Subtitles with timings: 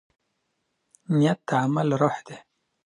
[1.17, 2.37] نیت د عمل روح دی.